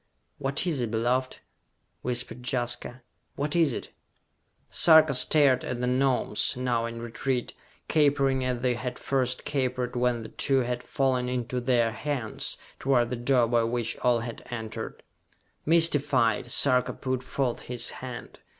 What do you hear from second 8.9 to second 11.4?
first capered when the two had fallen